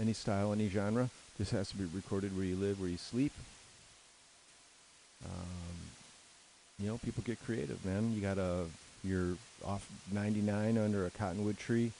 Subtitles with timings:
[0.00, 1.10] any style, any genre.
[1.38, 3.32] This has to be recorded where you live, where you sleep.
[5.24, 5.76] Um,
[6.78, 8.12] you know, people get creative, man.
[8.14, 8.64] You got a
[9.04, 11.92] you're off 99 under a cottonwood tree,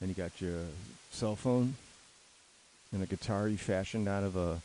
[0.00, 0.60] and you got your
[1.10, 1.74] cell phone
[2.92, 4.60] and a guitar you fashioned out of a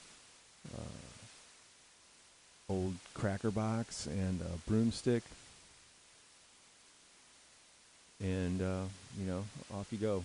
[0.78, 0.82] uh,
[2.70, 5.24] old cracker box and a broomstick,
[8.20, 8.84] and uh,
[9.20, 9.44] you know,
[9.74, 10.24] off you go.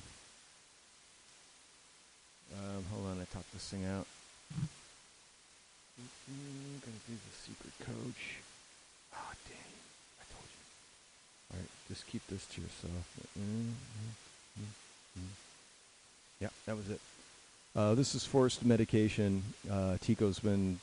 [2.55, 4.07] Um, hold on, I talked this thing out.
[6.31, 8.37] Mm, gonna do the secret coach.
[9.14, 9.73] Oh dang,
[10.21, 10.63] I told you.
[11.53, 13.07] All right, just keep this to yourself.
[13.39, 15.29] Mm, mm, mm, mm.
[16.40, 17.01] Yeah, that was it.
[17.75, 19.43] Uh, this is forced medication.
[19.71, 20.81] Uh, Tico's been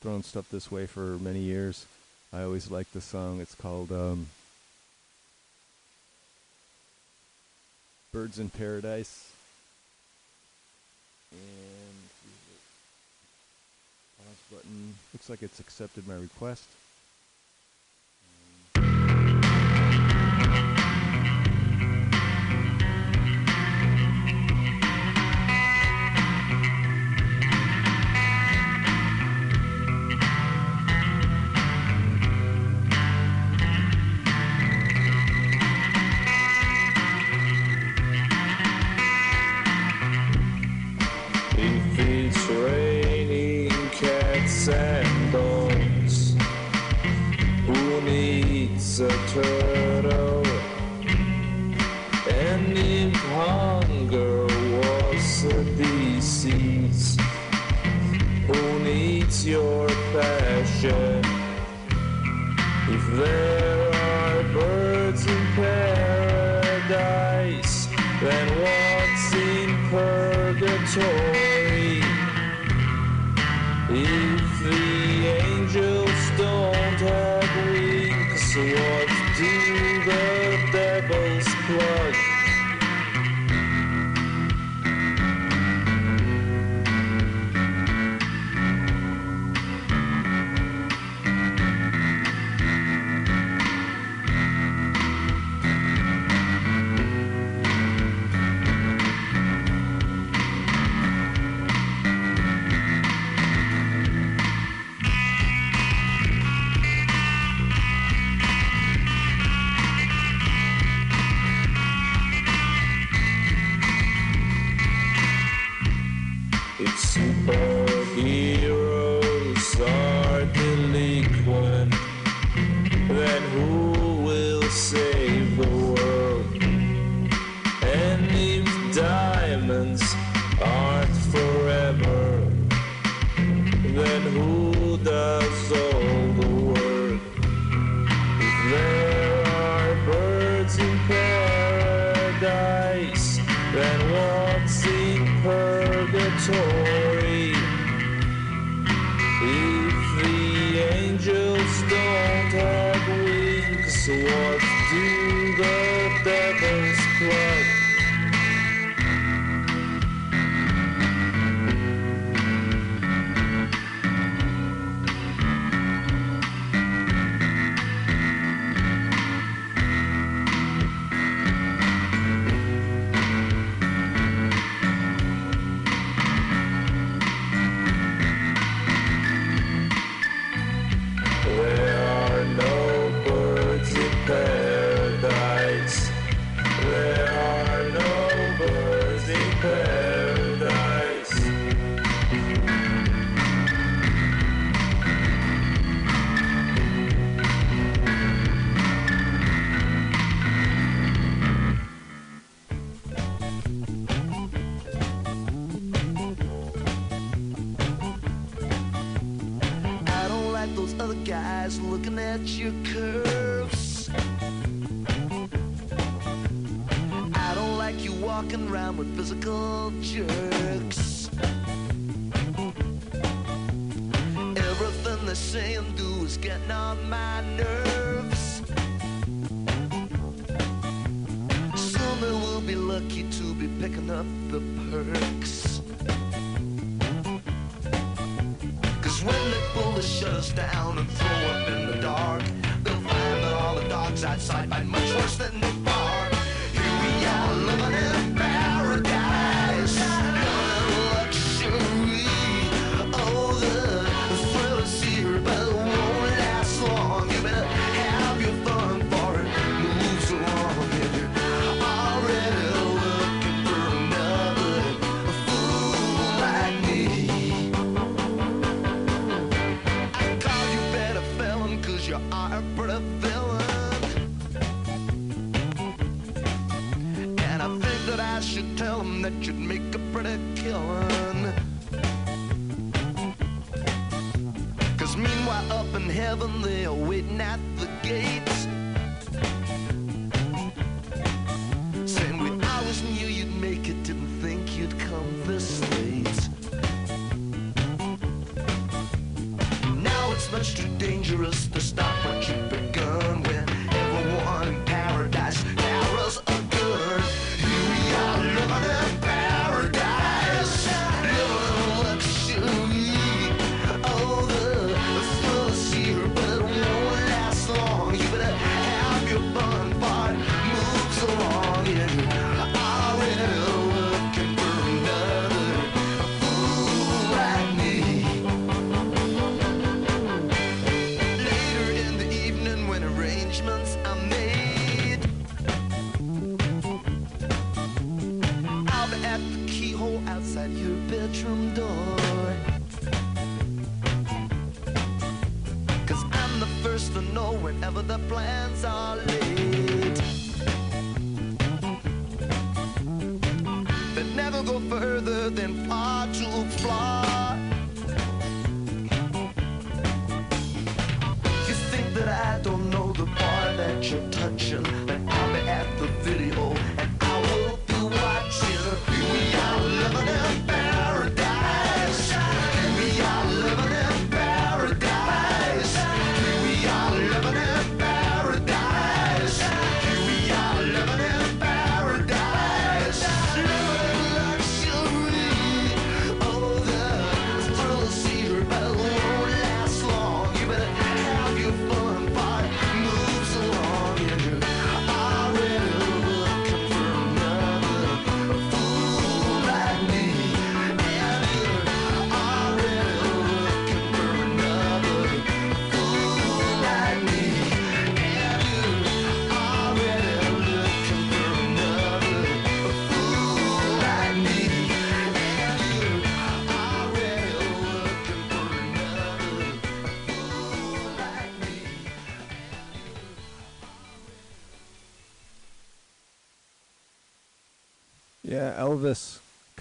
[0.00, 1.86] throwing stuff this way for many years.
[2.32, 3.40] I always liked the song.
[3.40, 4.26] It's called um,
[8.12, 9.33] Birds in Paradise.
[11.34, 12.08] And
[14.18, 14.94] pause button.
[15.12, 16.64] Looks like it's accepted my request.
[49.36, 49.73] Needs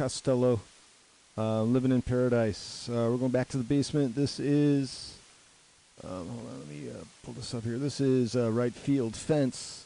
[0.03, 0.59] Costello,
[1.37, 2.89] uh, Living in Paradise.
[2.89, 4.13] Uh, we're going back to the basement.
[4.13, 5.15] This is,
[6.03, 7.77] um, hold on, let me uh, pull this up here.
[7.77, 9.85] This is uh, Right Field Fence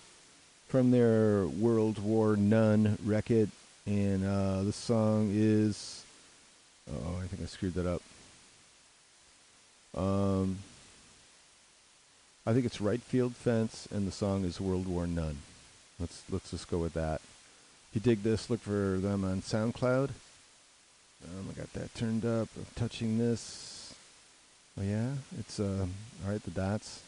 [0.69, 3.51] from their World War None record.
[3.85, 6.03] And uh, the song is,
[6.91, 8.01] oh, I think I screwed that up.
[9.95, 10.57] Um,
[12.47, 15.37] I think it's Right Field Fence, and the song is World War None.
[15.99, 17.21] Let's let's just go with that.
[17.89, 20.09] If you dig this, look for them on SoundCloud.
[21.23, 22.49] Um, I got that turned up.
[22.55, 23.93] I'm touching this.
[24.79, 25.87] Oh yeah, it's uh,
[26.23, 26.43] all right.
[26.43, 27.01] The dots.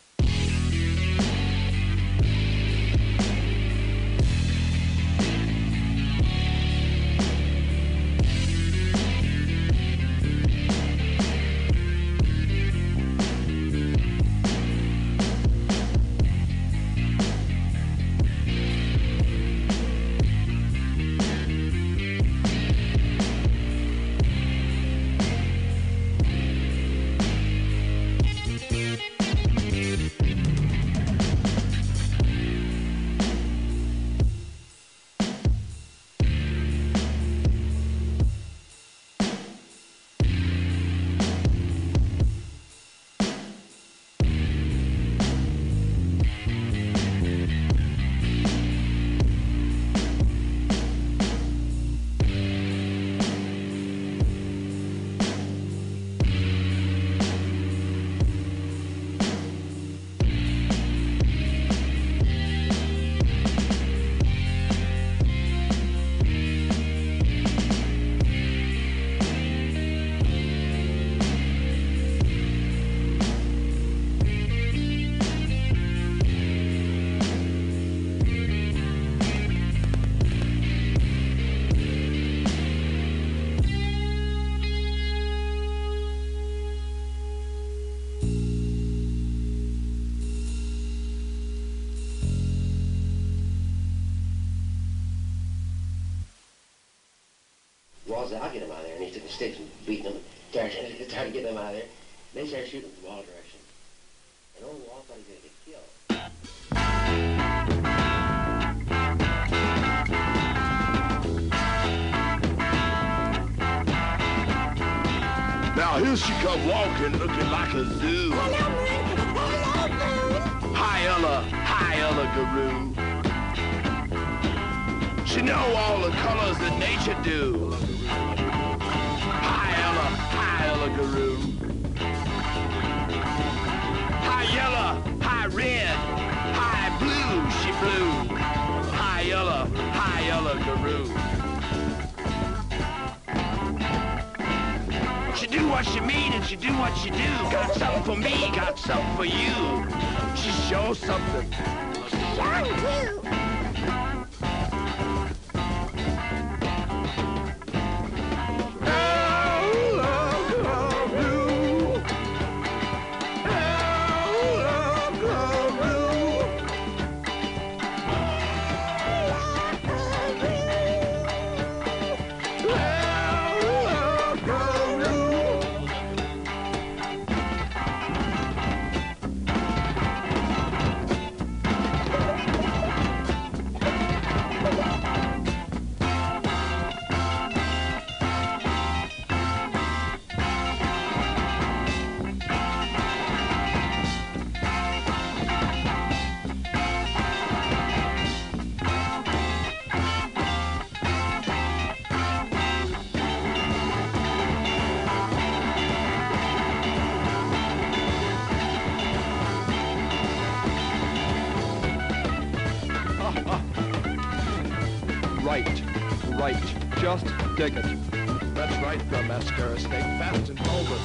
[217.71, 220.01] That's right, mascara snake.
[220.01, 221.01] Fast and velvet.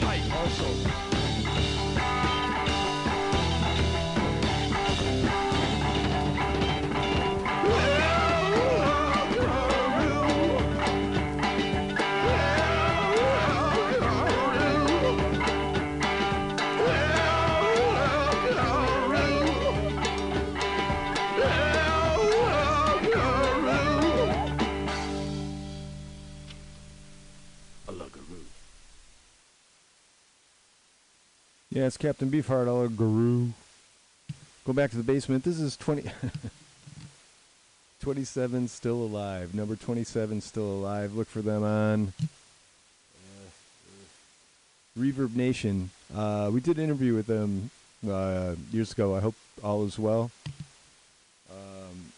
[0.00, 0.87] Tight also.
[31.98, 33.48] Captain Beefheart, all guru.
[34.64, 35.44] Go back to the basement.
[35.44, 36.04] This is 20.
[38.00, 39.54] 27 still alive.
[39.54, 41.14] Number 27 still alive.
[41.14, 42.12] Look for them on
[44.96, 45.90] Reverb Nation.
[46.14, 47.70] Uh, we did an interview with them
[48.08, 49.16] uh, years ago.
[49.16, 50.30] I hope all is well.
[51.50, 52.12] Um,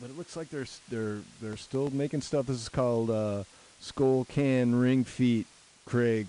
[0.00, 2.46] but it looks like they're they're they're still making stuff.
[2.46, 3.44] This is called uh,
[3.80, 5.46] Skull Can Ring Feet,
[5.86, 6.26] Craig.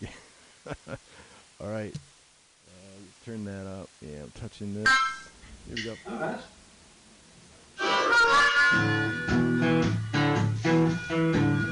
[0.87, 2.08] all right, uh,
[3.25, 3.89] turn that up.
[4.01, 4.89] Yeah, I'm touching this.
[5.67, 5.95] Here we go.
[11.09, 11.68] Can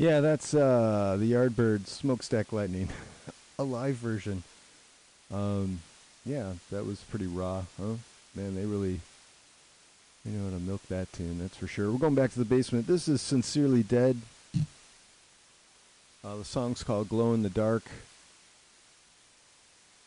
[0.00, 2.88] Yeah, that's uh, the Yardbird Smokestack Lightning,
[3.58, 4.42] a live version.
[5.30, 5.80] Um,
[6.24, 7.96] yeah, that was pretty raw, huh?
[8.34, 9.00] Man, they really,
[10.24, 11.38] you know how to milk that tune.
[11.38, 11.90] That's for sure.
[11.92, 12.86] We're going back to the basement.
[12.86, 14.16] This is Sincerely Dead.
[16.24, 17.84] Uh, the song's called "Glow in the Dark."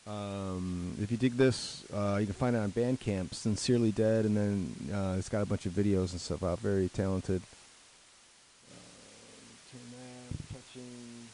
[0.08, 3.32] Um, if you dig this, uh, you can find it on Bandcamp.
[3.32, 6.58] Sincerely Dead, and then uh, it's got a bunch of videos and stuff out.
[6.58, 7.42] Very talented.
[8.70, 8.76] Uh,
[9.72, 11.28] turn that, touching.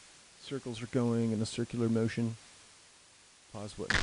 [0.51, 2.37] Circles are going in a circular motion.
[3.53, 3.97] Pause button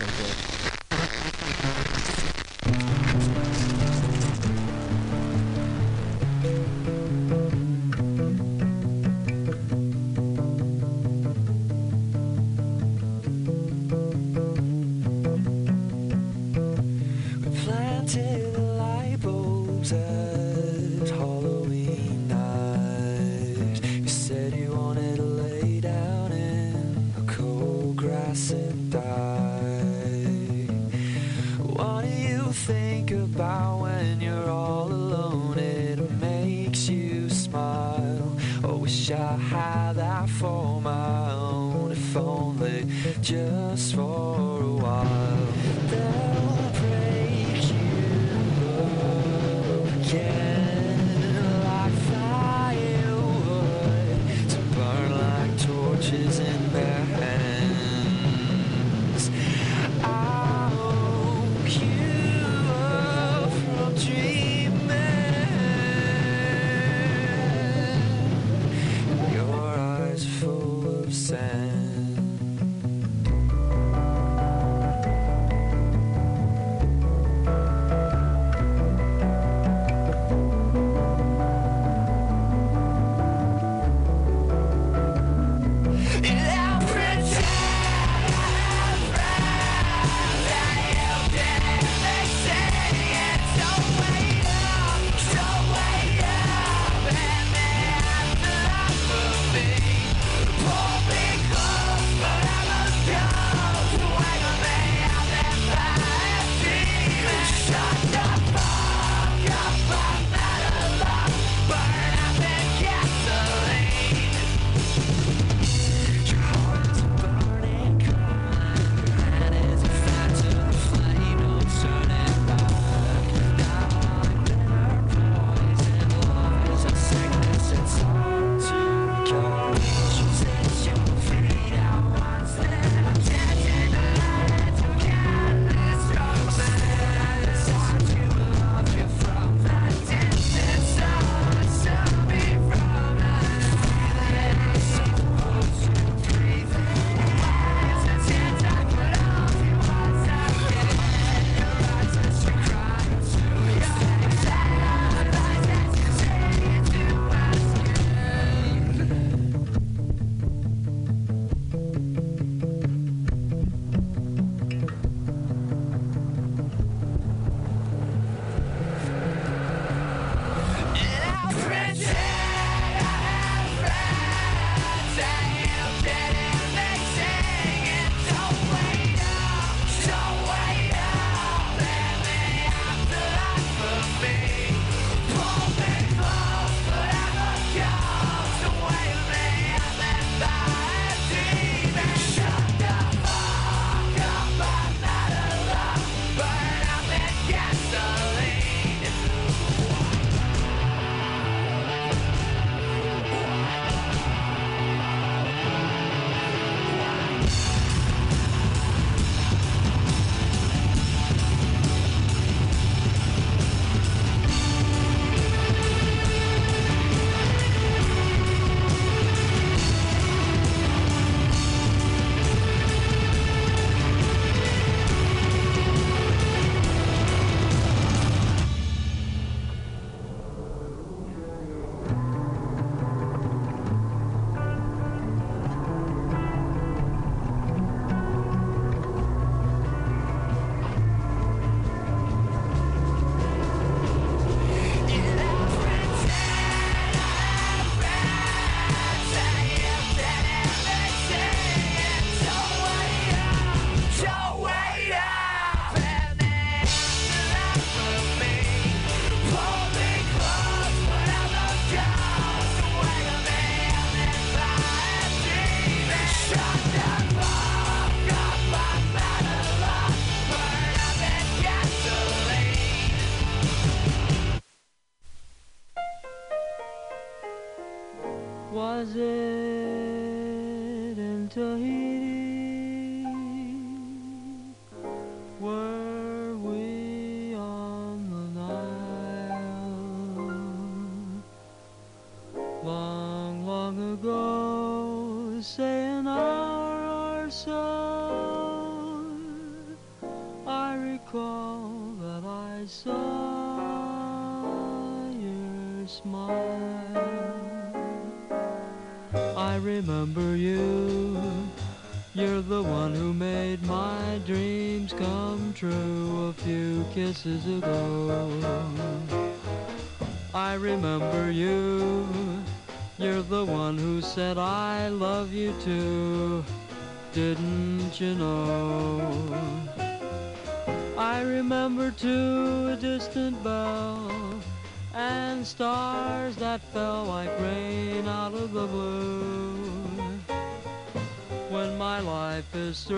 [343.06, 343.12] is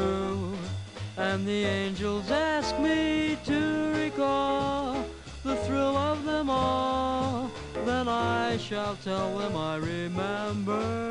[1.18, 5.06] and the angels ask me to recall
[5.44, 7.50] the thrill of them all,
[7.86, 11.09] then I shall tell them I remember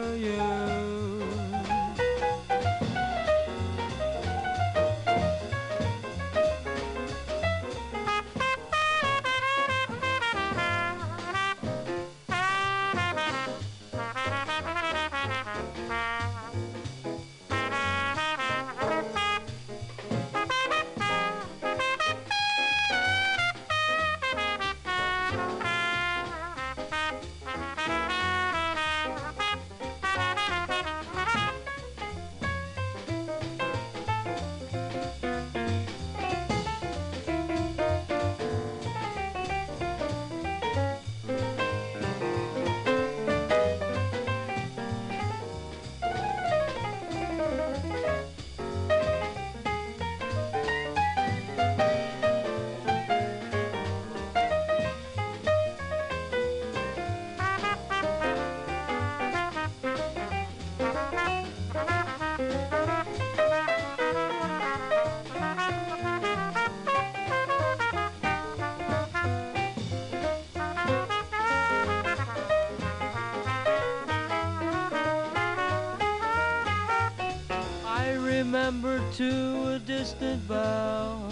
[79.19, 81.29] too a distant bell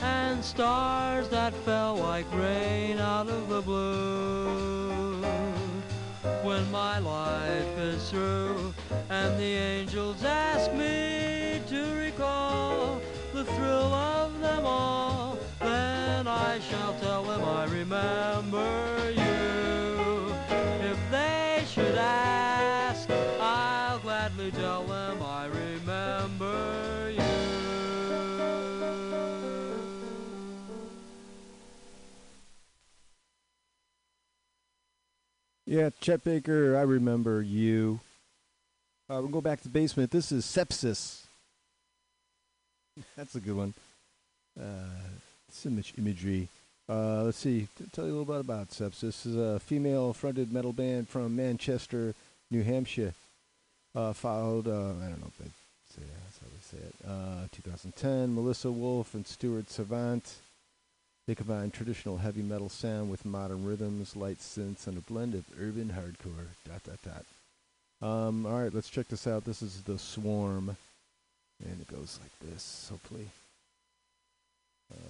[0.00, 5.20] and stars that fell like rain out of the blue.
[6.42, 8.72] When my life is through
[9.10, 13.02] and the angels ask me to recall
[13.34, 18.29] the thrill of them all, then I shall tell them I remember
[35.70, 38.00] Yeah, Chet Baker, I remember you.
[39.08, 40.10] Uh, we'll go back to the basement.
[40.10, 41.22] This is sepsis.
[43.16, 43.74] That's a good one.
[44.60, 44.98] Uh,
[45.48, 46.48] it's image imagery.
[46.88, 47.68] Uh, let's see.
[47.78, 49.00] T- tell you a little bit about sepsis.
[49.00, 52.16] This is a female-fronted metal band from Manchester,
[52.50, 53.14] New Hampshire.
[53.94, 55.50] Uh, followed, uh, I don't know if they
[55.94, 56.24] say that.
[56.24, 56.94] That's how they say it.
[57.08, 60.34] Uh, 2010, Melissa Wolf and Stuart Savant.
[61.26, 65.44] They combine traditional heavy metal sound with modern rhythms, light synths, and a blend of
[65.60, 66.48] urban hardcore.
[66.66, 67.24] Dot dot dot.
[68.02, 69.44] Um, all right, let's check this out.
[69.44, 70.76] This is the Swarm,
[71.62, 72.88] and it goes like this.
[72.90, 73.28] Hopefully.
[74.92, 75.00] Um,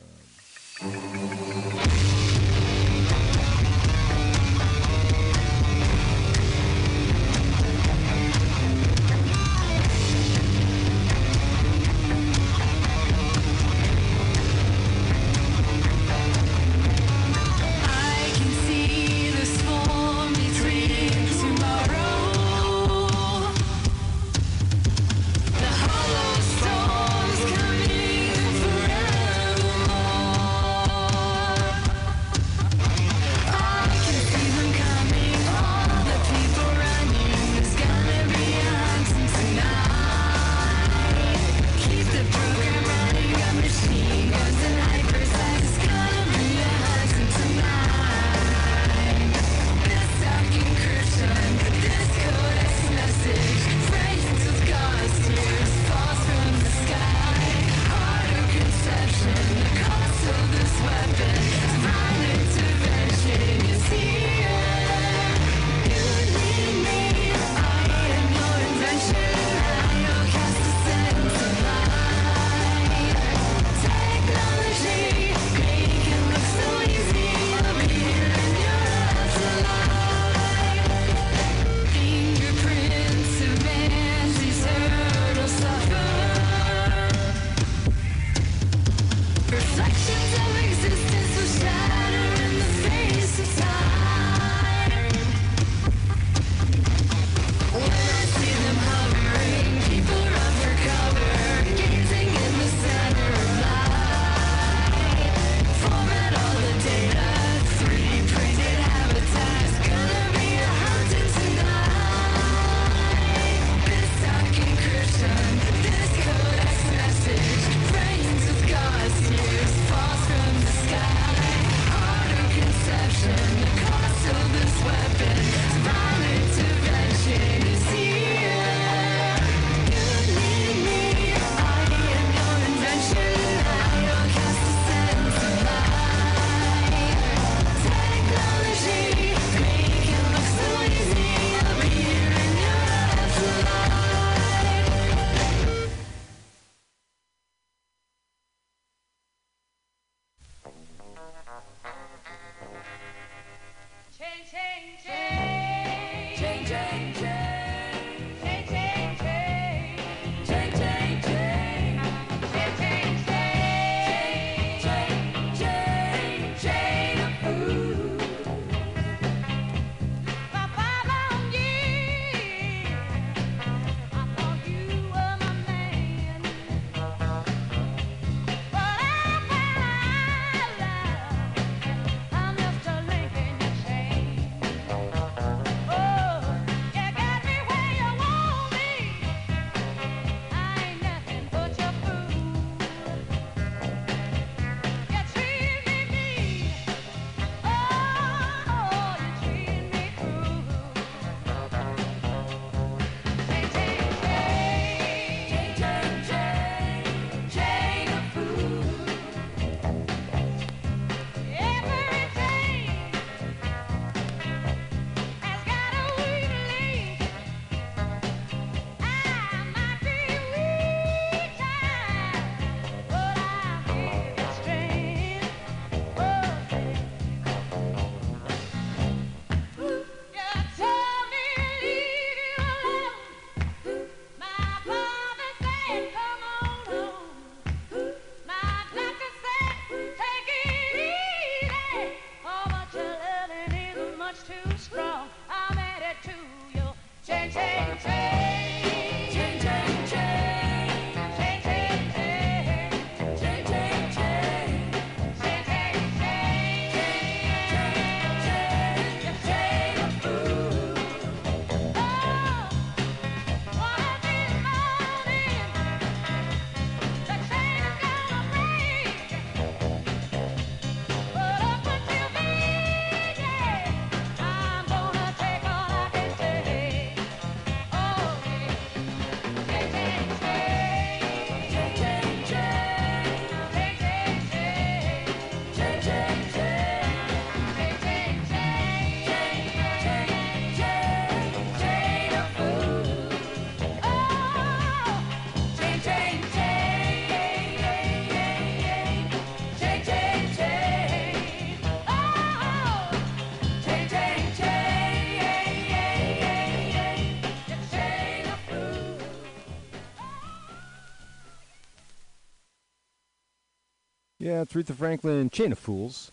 [314.60, 316.30] It's Aretha Franklin, Chain of Fools.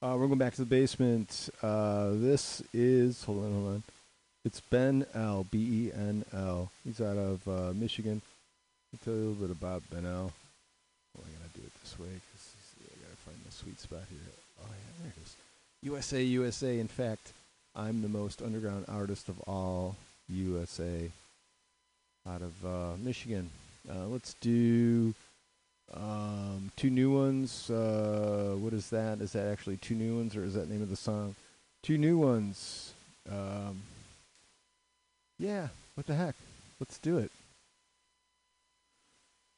[0.00, 1.50] Uh, we're going back to the basement.
[1.62, 3.82] Uh, this is, hold on, hold on.
[4.46, 6.70] It's Ben L, B E N L.
[6.82, 8.22] He's out of uh, Michigan.
[8.94, 10.32] I'll tell you a little bit about Ben L.
[11.18, 14.18] Oh, I gotta do it this way because I gotta find the sweet spot here.
[14.62, 15.36] Oh, yeah, there it is.
[15.82, 16.78] USA, USA.
[16.78, 17.34] In fact,
[17.76, 19.94] I'm the most underground artist of all
[20.30, 21.10] USA
[22.26, 23.50] out of uh, Michigan.
[23.90, 25.12] Uh, let's do
[25.94, 27.70] um, two new ones.
[27.70, 29.20] Uh, what is that?
[29.20, 31.34] Is that actually two new ones, or is that name of the song?
[31.82, 32.92] Two new ones.
[33.30, 33.82] Um,
[35.38, 35.68] yeah.
[35.94, 36.34] What the heck?
[36.78, 37.30] Let's do it.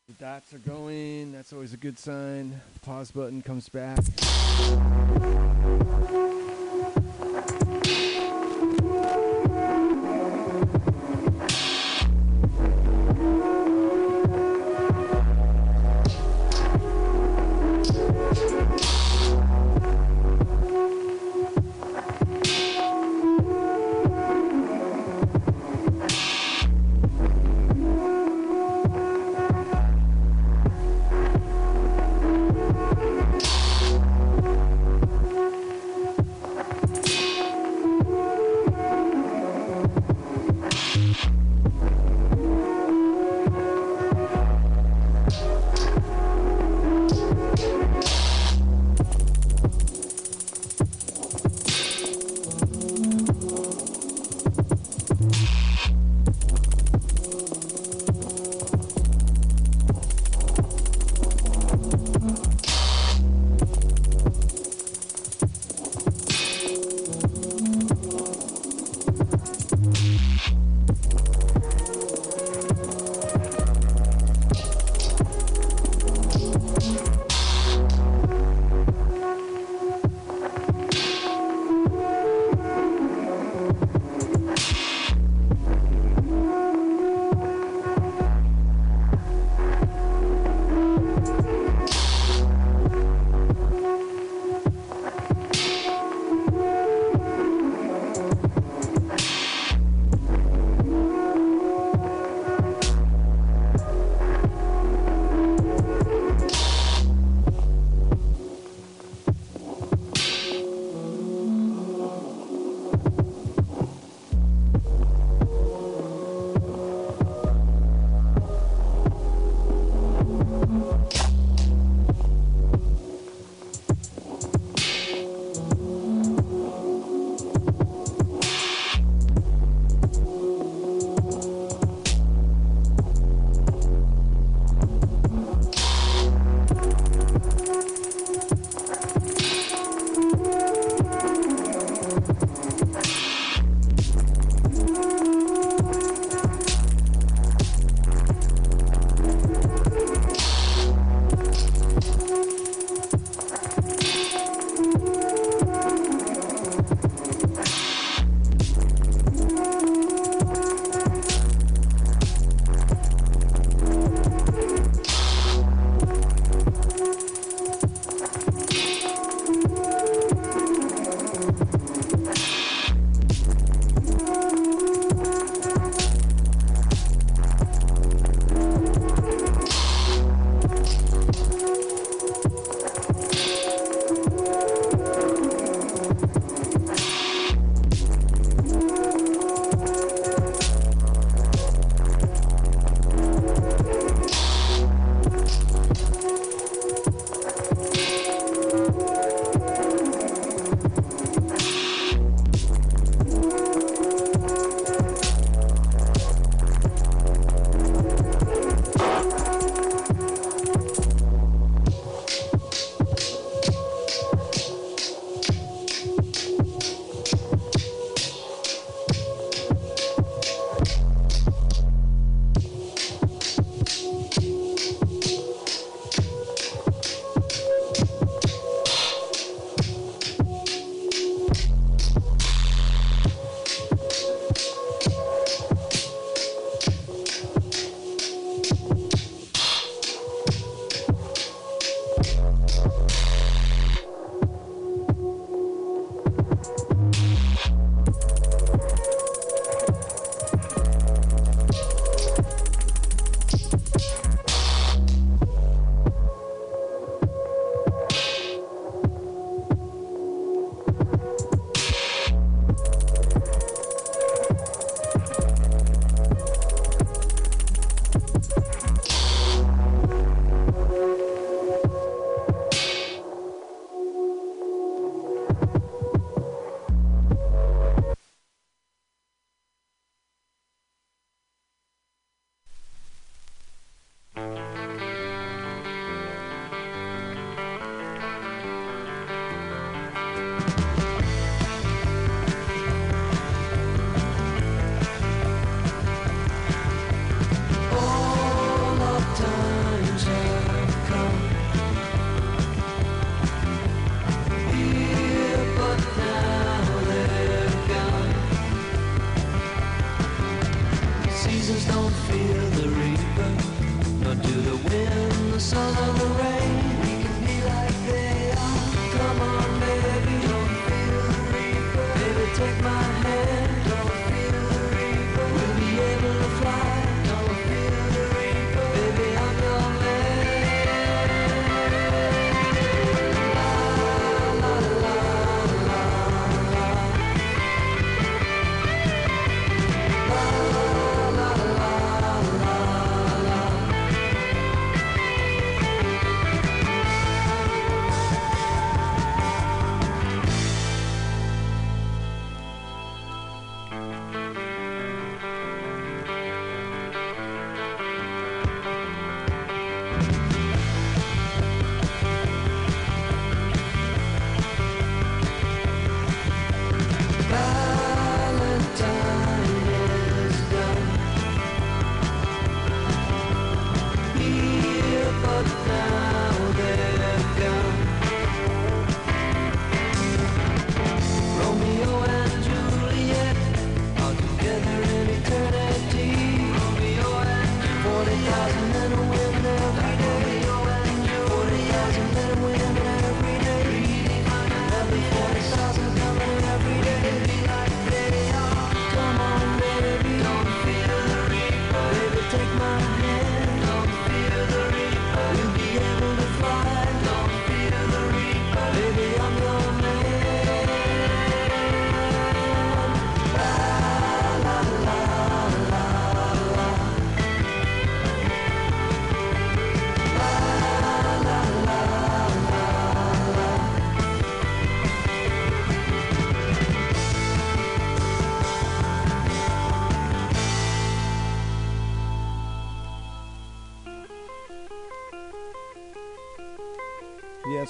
[0.08, 1.32] The dots are going.
[1.32, 2.60] That's always a good sign.
[2.74, 3.98] The pause button comes back.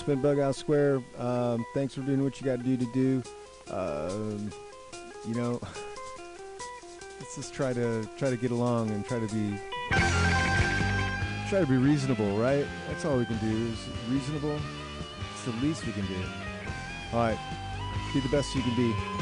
[0.02, 1.00] It's been Bug Out Square.
[1.16, 3.22] Um, thanks for doing what you got to do to do.
[3.70, 4.50] Um,
[5.28, 5.60] you know,
[7.20, 9.56] let's just try to try to get along and try to be
[11.48, 12.66] try to be reasonable, right?
[12.88, 13.78] That's all we can do is
[14.10, 14.58] reasonable.
[15.34, 16.20] It's the least we can do.
[17.12, 17.38] All right,
[18.12, 19.21] be the best you can be.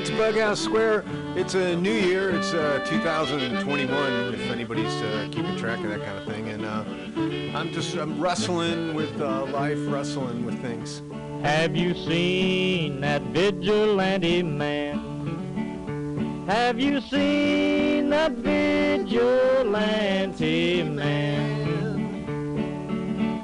[0.00, 1.04] It's Bug Out Square.
[1.36, 2.30] It's a new year.
[2.30, 4.32] It's uh, 2021.
[4.32, 6.84] If anybody's uh, keeping track of that kind of thing, and uh,
[7.58, 11.02] I'm just I'm wrestling with uh, life, wrestling with things.
[11.42, 16.46] Have you seen that vigilante man?
[16.48, 19.22] Have you seen that vigilante
[20.82, 22.14] man?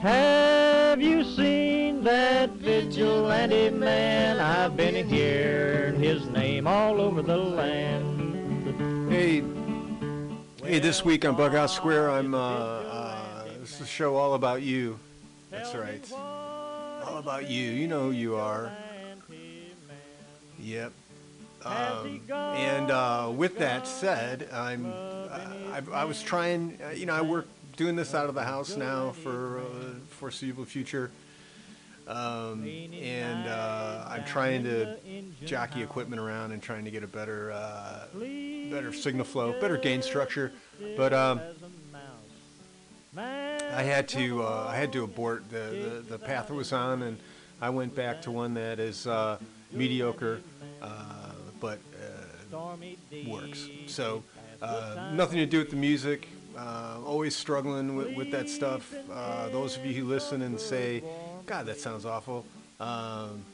[0.01, 4.41] Have you seen that vigilante man?
[4.41, 5.07] I've been name
[6.87, 9.11] all over the land.
[9.11, 9.43] Hey,
[10.63, 14.35] hey, this week on Bug Out Square, I'm uh, uh, this is a show all
[14.35, 14.97] about you.
[15.51, 17.73] That's right, all about you.
[17.73, 18.71] You know who you are.
[20.61, 20.93] Yep.
[21.65, 26.79] Um, and uh, with that said, I'm uh, I, I was trying.
[26.85, 29.63] Uh, you know, I work doing this out of the house now for uh,
[30.09, 31.11] foreseeable future.
[32.09, 34.97] Um, and uh, I'm trying to
[35.45, 38.07] jockey equipment around and trying to get a better, uh,
[38.71, 40.53] better signal flow, better gain structure.
[40.97, 41.41] But um,
[43.19, 47.03] I had to, uh, I had to abort the, the, the path it was on,
[47.03, 47.19] and
[47.61, 49.39] I went back to one that is uh,
[49.73, 50.41] mediocre,
[50.81, 50.93] uh,
[51.59, 51.81] but
[52.53, 52.67] uh,
[53.27, 53.69] works.
[53.89, 54.23] So
[55.13, 56.29] nothing to do with the music.
[56.57, 58.95] Always struggling with, with that stuff.
[59.51, 61.03] Those of you who listen and say,
[61.47, 62.45] "God, that sounds awful,"
[62.81, 63.45] um,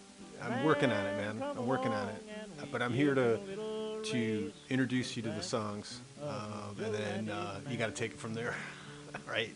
[0.42, 1.42] I'm working on it, man.
[1.56, 2.24] I'm working on it.
[2.70, 3.38] But I'm here to
[4.04, 8.18] to introduce you to the songs, um, and then uh, you got to take it
[8.18, 8.54] from there,
[9.28, 9.54] right?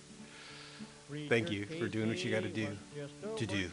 [1.28, 2.68] Thank you for doing what you got to do
[3.36, 3.70] to do.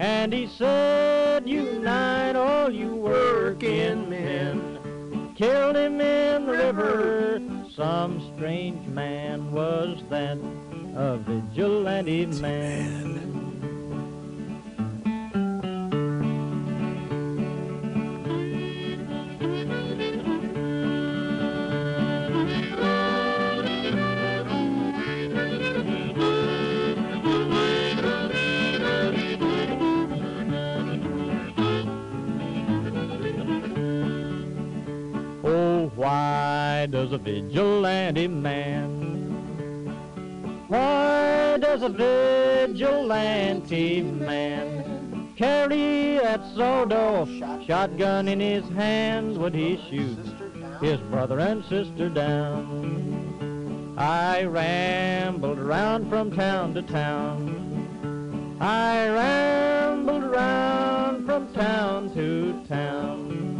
[0.00, 5.34] And he said, Unite all you working men.
[5.34, 7.42] Killed him in the river.
[7.74, 10.38] Some strange man was that,
[10.98, 13.14] a vigilante man.
[35.44, 38.97] Oh, why does a vigilante man?
[41.68, 41.90] Does a
[42.66, 47.28] vigilante man carry that sawed-off
[47.66, 50.30] shotgun in his hand when he shoots
[50.80, 53.94] his brother and sister down?
[53.98, 58.56] I rambled around from town to town.
[58.60, 63.58] I rambled around from town to town.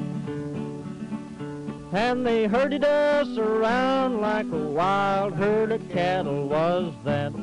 [1.92, 7.34] And they herded us around like a wild herd of cattle was that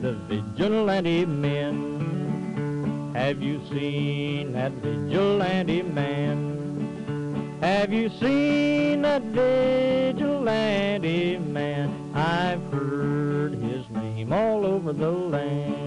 [0.00, 3.12] the vigilante men.
[3.14, 7.58] Have you seen that vigilante man?
[7.62, 10.18] Have you seen that vigilante
[11.38, 12.12] man?
[12.14, 15.86] I've heard his name all over the land.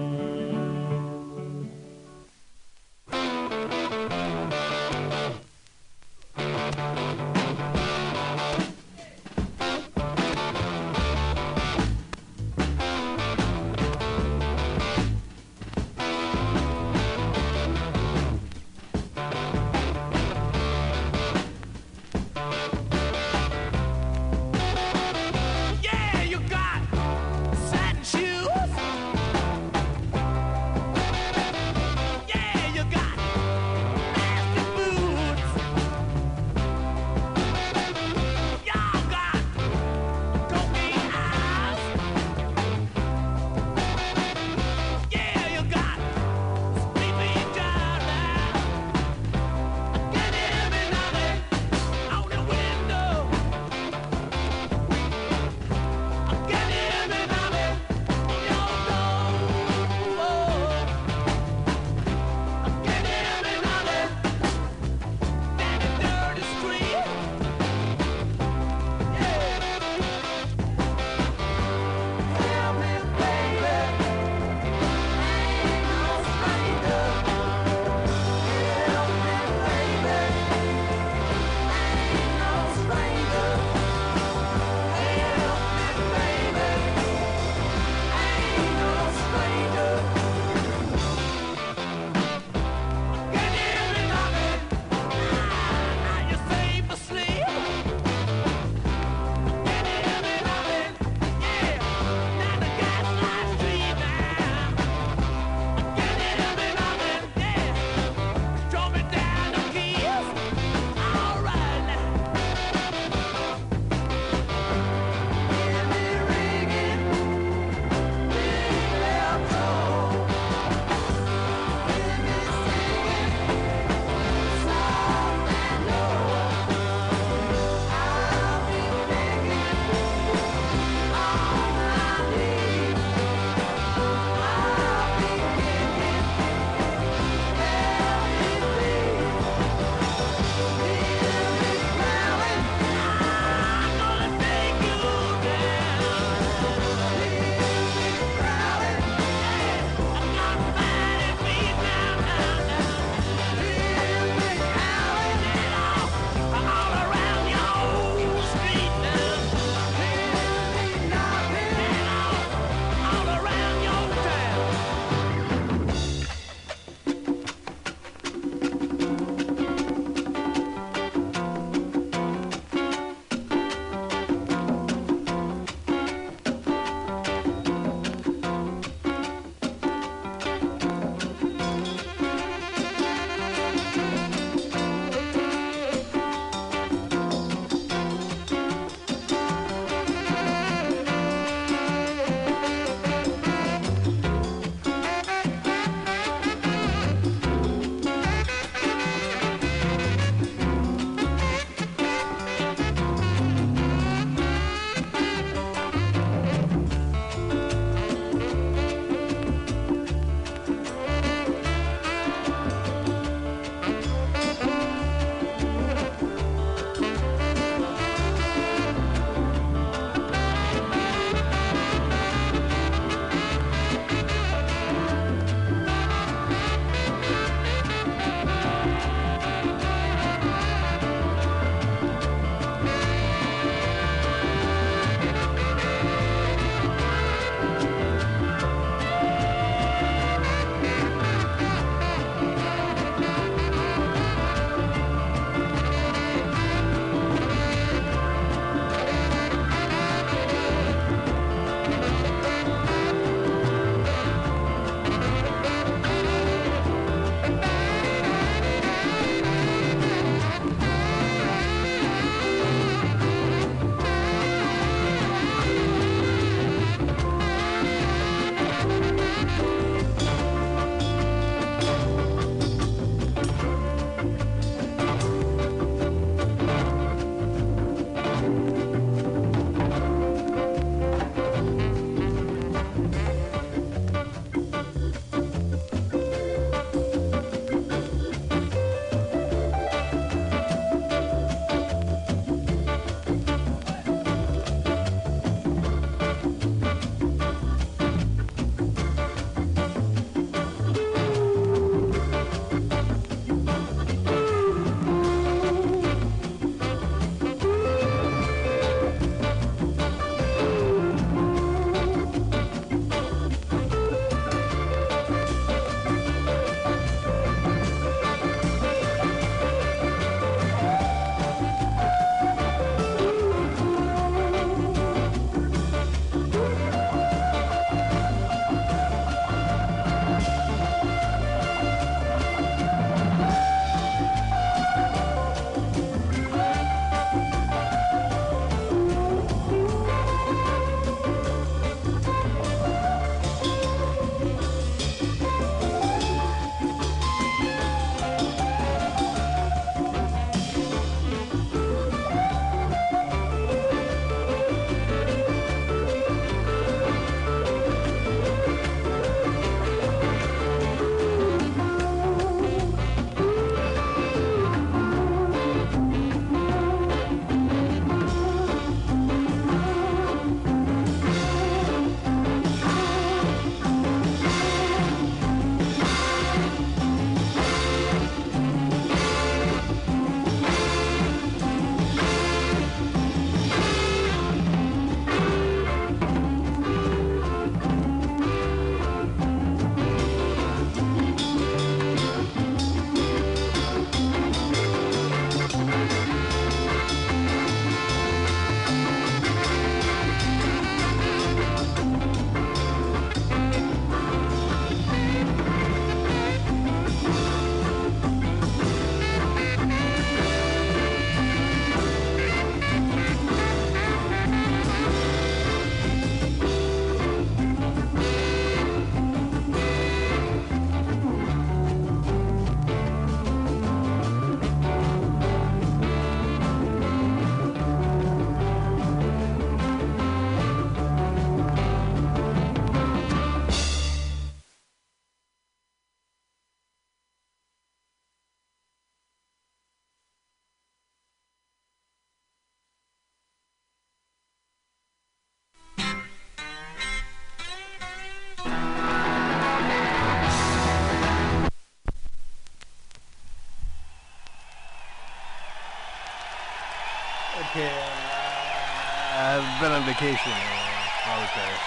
[459.78, 460.52] vindication.
[460.52, 461.78] I was there.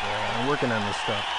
[0.00, 1.37] So, uh, working on this stuff.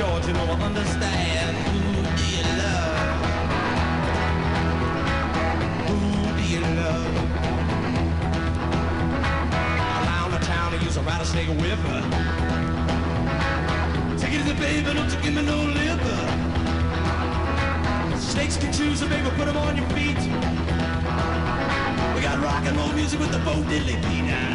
[0.00, 1.56] Georgia, you know understand.
[1.68, 1.78] Who
[2.16, 3.20] do you love?
[5.88, 5.96] Who
[6.38, 7.14] do you love?
[10.00, 11.82] Around the town, they use a rattlesnake whip.
[14.18, 16.20] Take it easy, baby, don't you give me no liver.
[18.18, 20.16] Snakes can choose a baby, put them on your feet.
[22.14, 24.49] We got rock and roll music with the Bo Diddley beat now.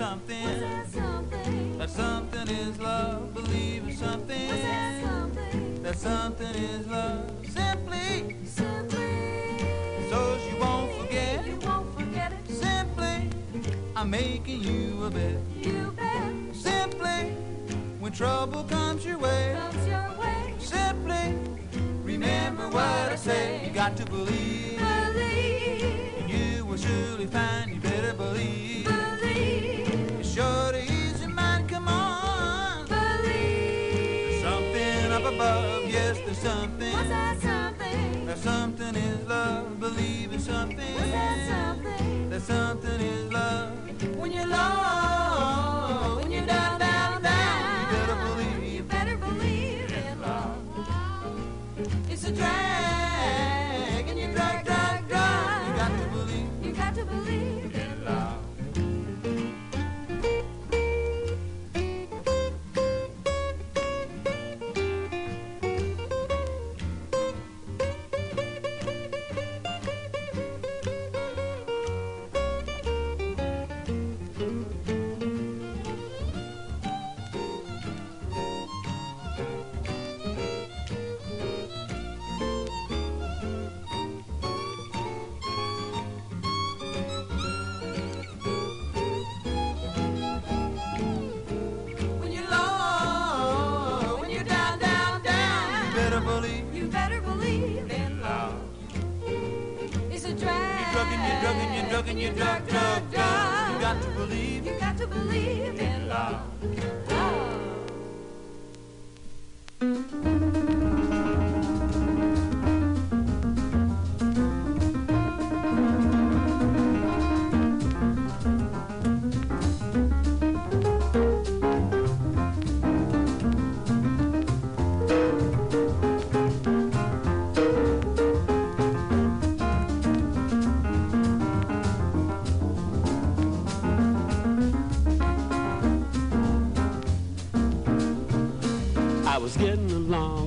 [0.00, 0.79] something.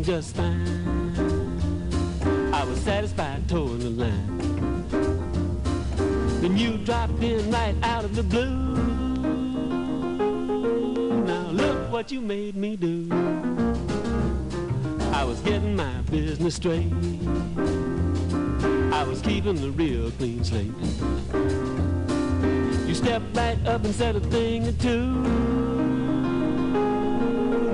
[0.03, 0.67] Just fine.
[2.53, 4.88] I was satisfied toeing the line.
[6.41, 8.75] Then you dropped in right out of the blue.
[11.23, 13.07] Now look what you made me do.
[15.13, 16.91] I was getting my business straight.
[18.91, 20.73] I was keeping the real clean slate.
[22.85, 25.05] You stepped right up and said a thing or two.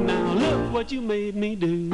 [0.05, 1.88] Now look what you made me do.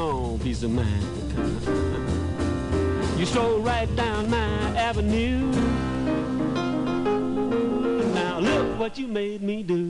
[0.00, 1.02] Oh, peace of mind.
[3.18, 5.50] You stroll right down my avenue.
[8.14, 9.87] Now look what you made me do.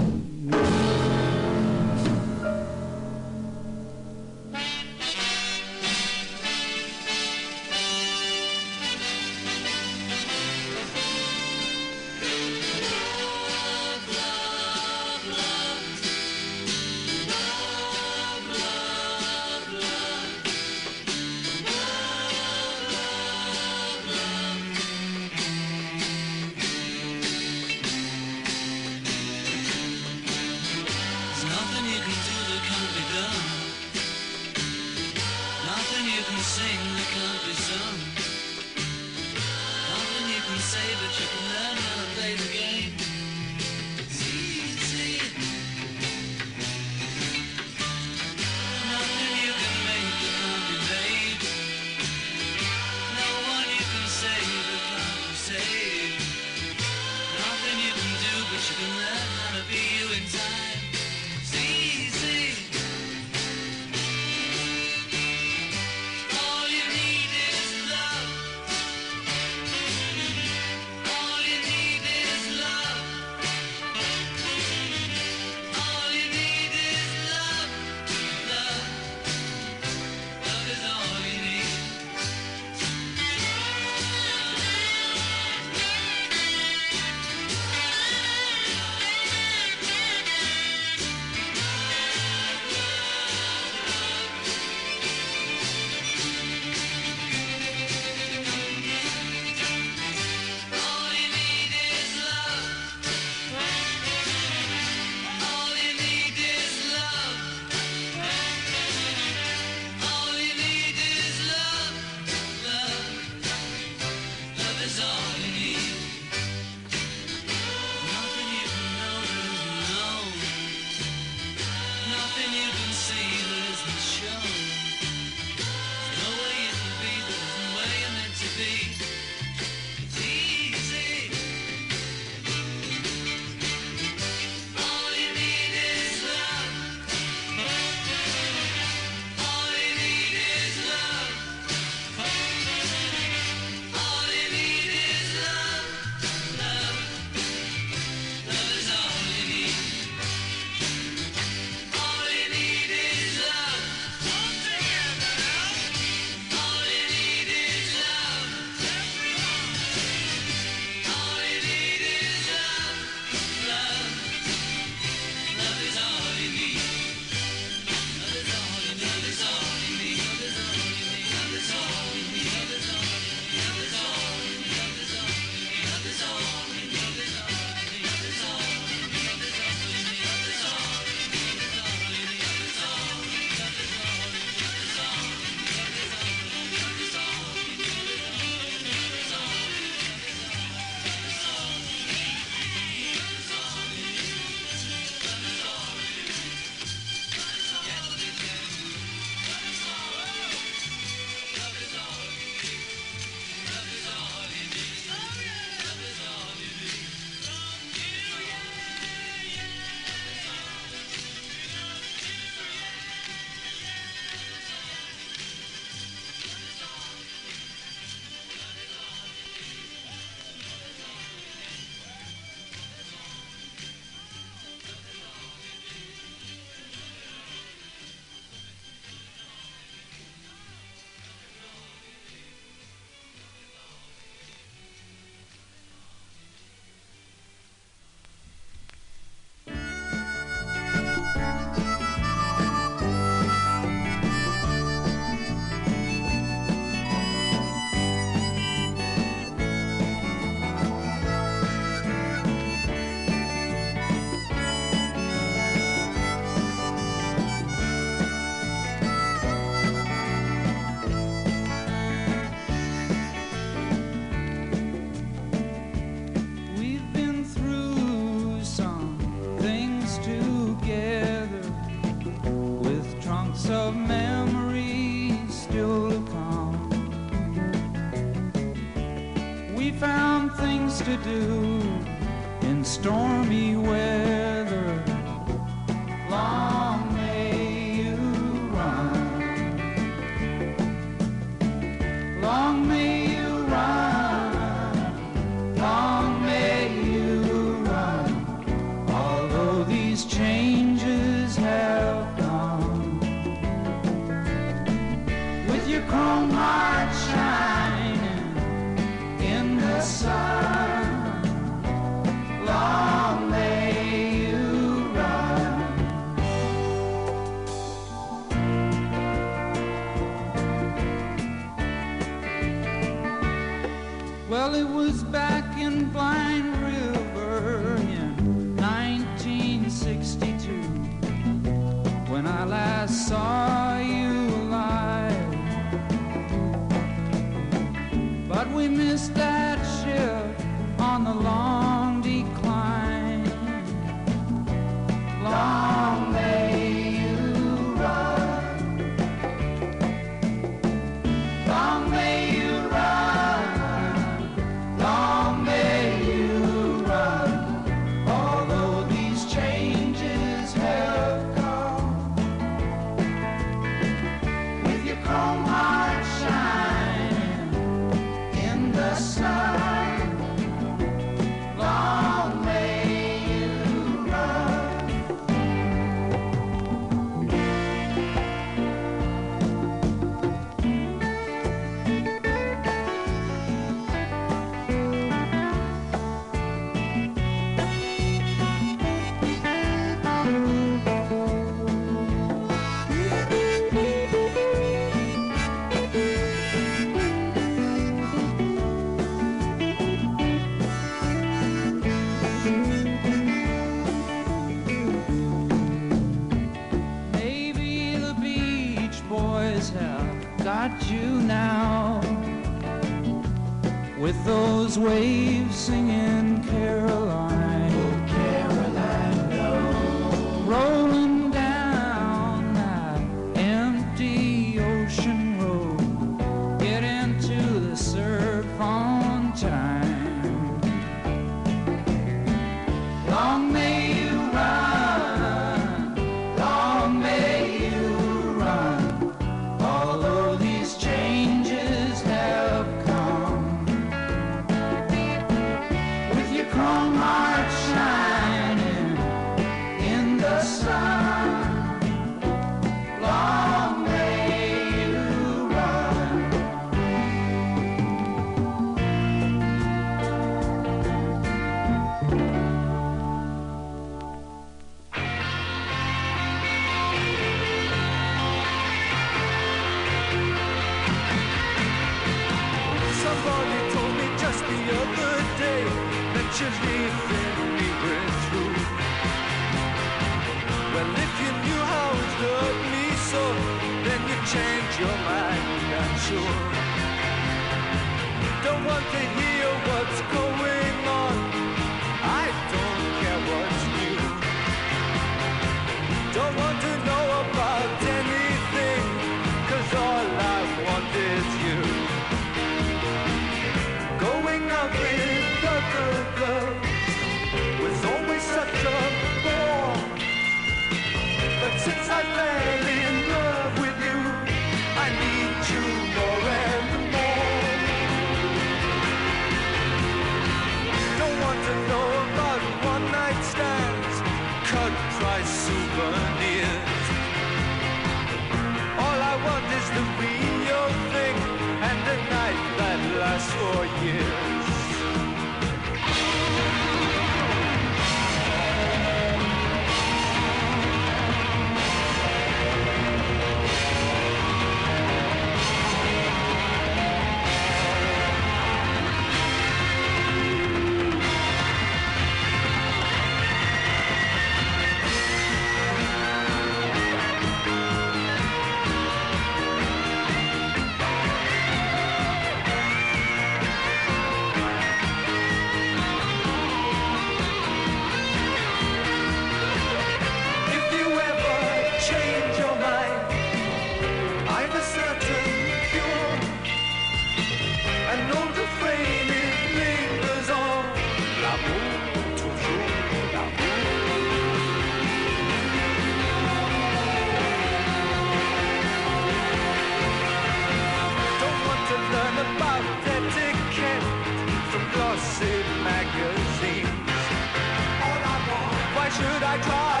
[599.21, 600.00] Should I try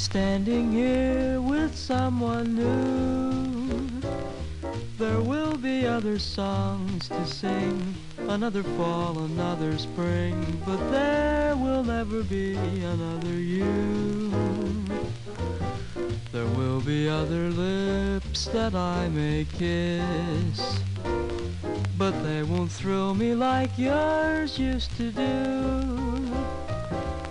[0.00, 4.00] standing here with someone new.
[4.96, 7.94] There will be other songs to sing,
[8.28, 14.32] another fall, another spring, but there will never be another you.
[16.32, 20.80] There will be other lips that I may kiss,
[21.98, 25.79] but they won't thrill me like yours used to do.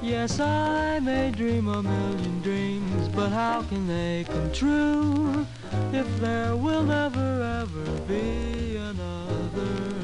[0.10, 5.46] Yes, I may dream a million dreams, but how can they come true
[5.94, 9.99] if there will never ever be another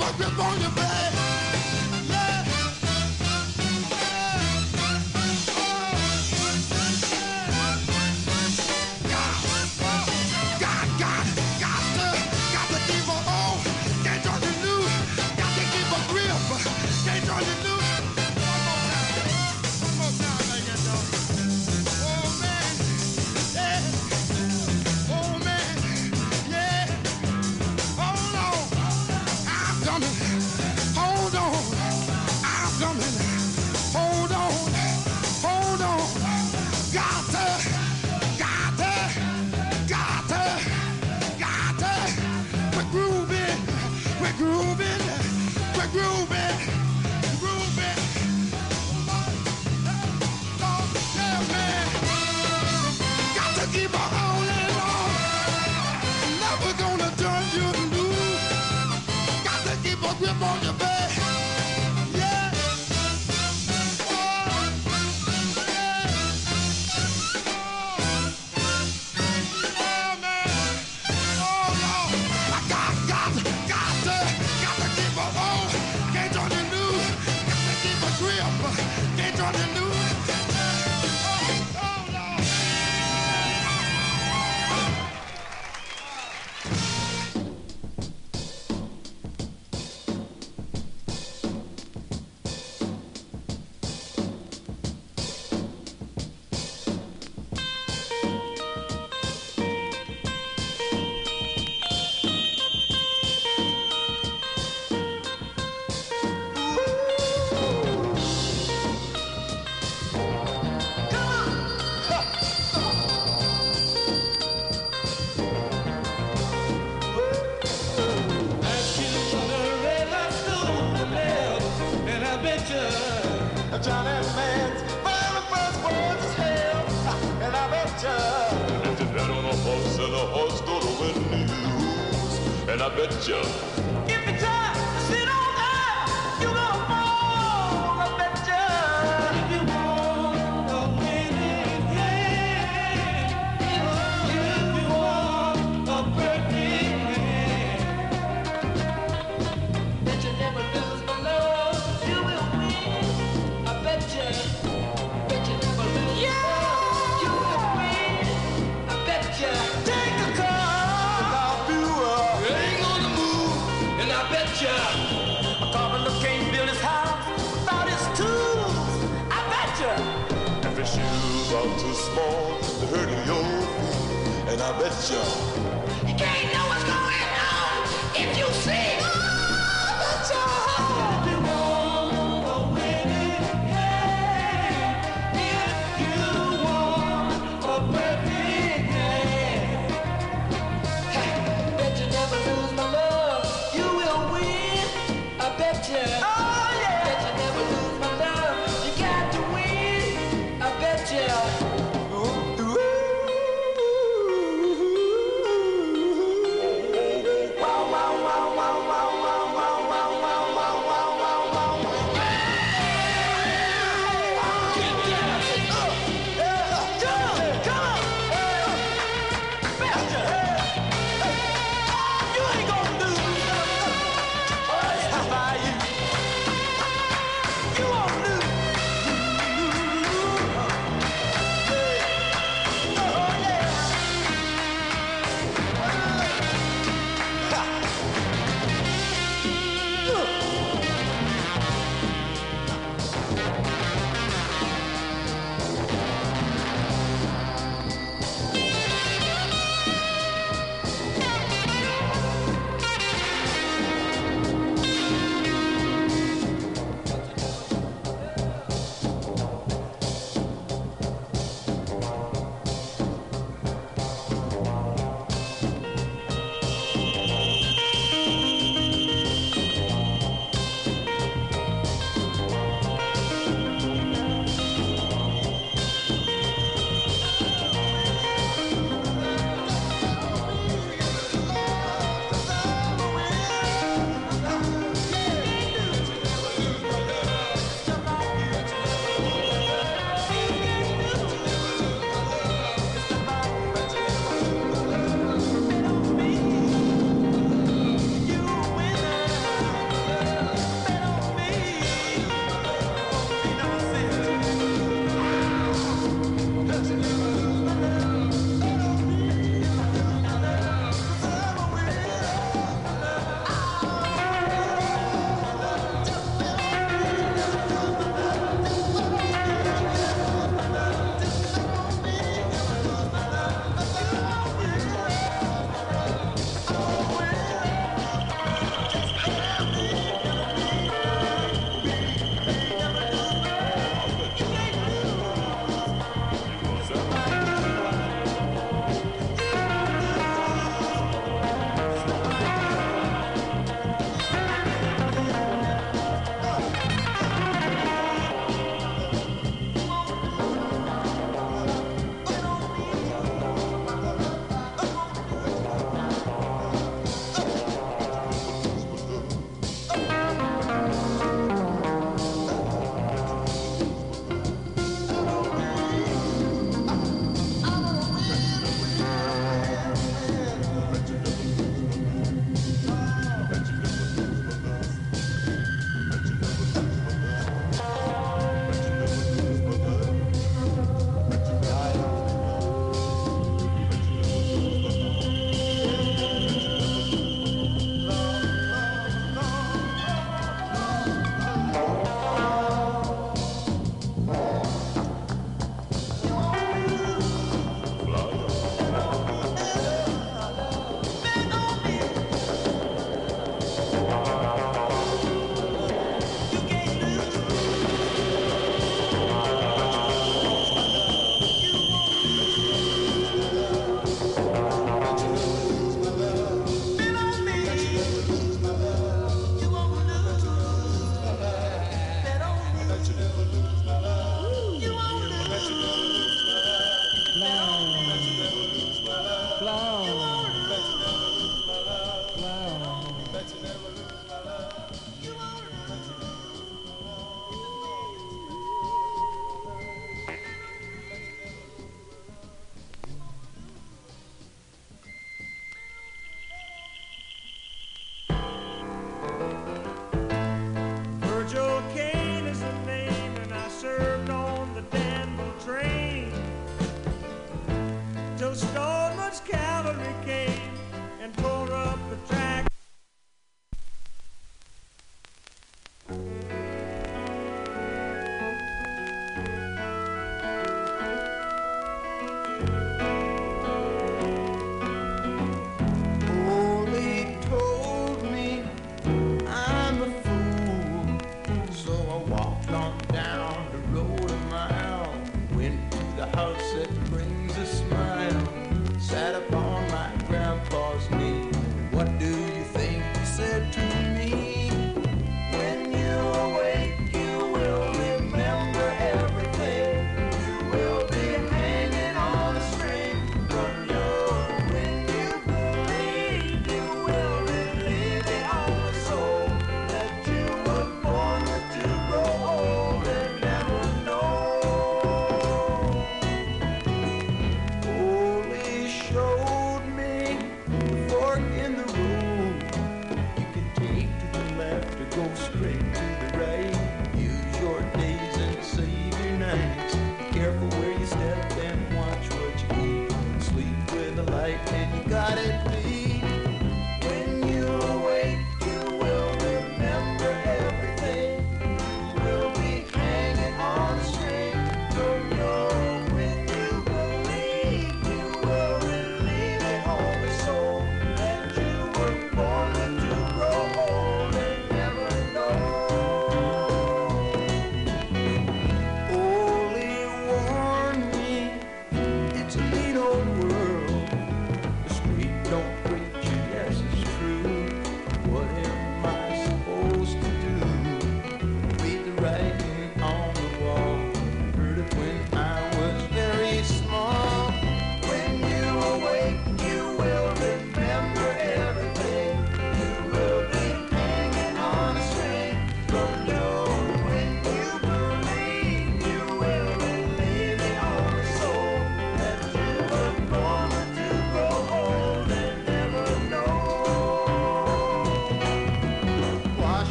[0.00, 0.79] Got to keep a grip on your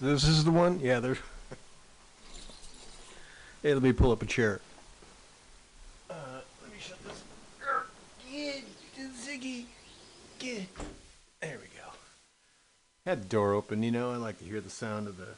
[0.00, 0.80] Yeah, this is the one?
[0.80, 1.16] Yeah, there.
[3.62, 4.60] hey, let me pull up a chair.
[6.10, 6.14] Uh,
[6.62, 7.22] let me shut this.
[8.30, 8.64] Get
[9.14, 9.64] Ziggy.
[10.38, 10.66] Get.
[11.40, 11.90] There we go.
[13.06, 13.82] Had the door open.
[13.82, 15.28] You know, I like to hear the sound of the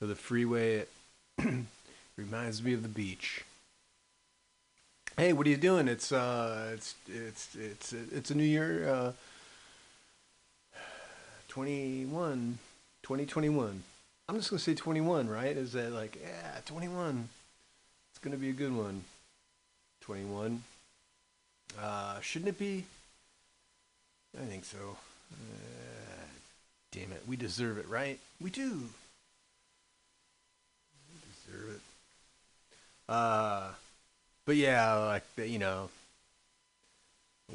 [0.00, 0.76] of the freeway.
[0.76, 0.88] It
[2.16, 3.44] reminds me of the beach.
[5.16, 5.88] Hey, what are you doing?
[5.88, 8.88] It's uh, it's it's it's it's a new year.
[8.88, 9.12] Uh,
[11.48, 12.58] 21,
[13.08, 13.82] 2021.
[14.28, 15.56] I'm just gonna say 21, right?
[15.56, 17.30] Is that like, yeah, 21.
[18.12, 19.02] It's gonna be a good one.
[20.02, 20.62] 21.
[21.80, 22.84] Uh, shouldn't it be?
[24.38, 24.98] I think so.
[25.32, 26.26] Uh,
[26.92, 28.18] damn it, we deserve it, right?
[28.42, 28.90] We do.
[31.08, 31.18] We
[31.50, 31.80] deserve it.
[33.08, 33.68] Uh,
[34.44, 35.88] but yeah, like you know,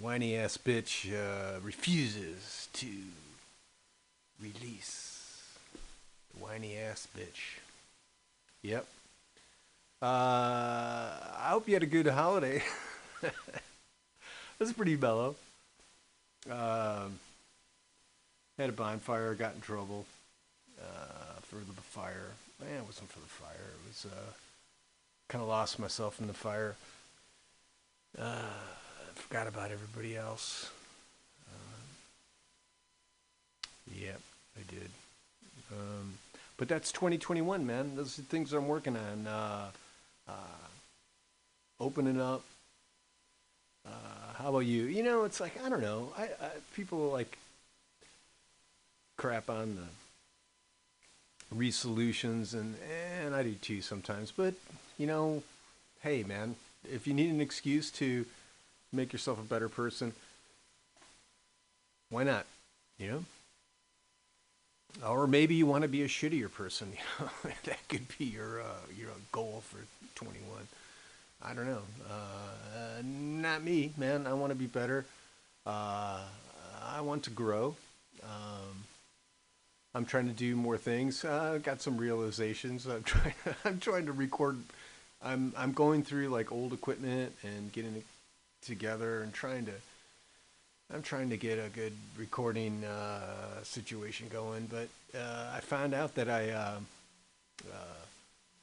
[0.01, 2.87] whiny ass bitch uh, refuses to
[4.41, 5.02] release
[6.53, 7.57] whiny ass bitch.
[8.61, 8.85] Yep.
[10.01, 12.61] Uh, I hope you had a good holiday.
[14.59, 15.35] That's pretty mellow.
[16.47, 17.19] Um,
[18.59, 20.05] had a bonfire, got in trouble
[20.79, 22.29] uh, for the fire.
[22.61, 23.49] Man, it wasn't for the fire.
[23.55, 24.31] It was uh,
[25.29, 26.75] kind of lost myself in the fire.
[28.19, 28.43] Uh,
[29.15, 30.69] forgot about everybody else.
[31.49, 31.81] Uh,
[33.91, 34.21] yep,
[34.55, 34.91] I did.
[35.71, 36.13] Um,
[36.57, 37.95] but that's 2021, man.
[37.95, 39.27] Those are things I'm working on.
[39.27, 39.65] Uh,
[40.27, 40.31] uh,
[41.79, 42.43] opening up.
[43.85, 44.83] Uh, how about you?
[44.83, 46.13] You know, it's like I don't know.
[46.17, 47.37] I, I people like
[49.17, 52.75] crap on the resolutions, and
[53.21, 54.31] and I do too sometimes.
[54.31, 54.53] But
[54.97, 55.43] you know,
[56.01, 56.55] hey man,
[56.89, 58.25] if you need an excuse to
[58.91, 60.13] make yourself a better person,
[62.09, 62.45] why not?
[62.97, 63.25] You know.
[65.05, 66.93] Or maybe you want to be a shittier person.
[67.65, 69.79] That could be your uh, your goal for
[70.15, 70.43] 21.
[71.41, 71.81] I don't know.
[72.09, 74.27] Uh, not me, man.
[74.27, 75.05] I want to be better.
[75.65, 76.19] Uh,
[76.85, 77.75] I want to grow.
[78.23, 78.83] Um,
[79.95, 81.25] I'm trying to do more things.
[81.25, 82.85] Uh, I've got some realizations.
[82.85, 83.33] I'm trying.
[83.65, 84.59] I'm trying to record.
[85.21, 88.05] I'm I'm going through like old equipment and getting it
[88.61, 89.73] together and trying to.
[90.93, 94.87] I'm trying to get a good recording uh, situation going, but
[95.19, 96.75] uh, I found out that I uh,
[97.67, 98.03] uh,